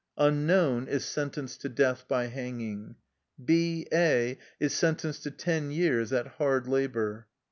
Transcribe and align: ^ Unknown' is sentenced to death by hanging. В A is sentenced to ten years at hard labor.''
^ 0.01 0.03
Unknown' 0.17 0.87
is 0.87 1.05
sentenced 1.05 1.61
to 1.61 1.69
death 1.69 2.07
by 2.07 2.25
hanging. 2.25 2.95
В 3.37 3.51
A 3.93 4.39
is 4.59 4.73
sentenced 4.73 5.21
to 5.21 5.29
ten 5.29 5.69
years 5.69 6.11
at 6.11 6.25
hard 6.25 6.65
labor.'' 6.67 7.27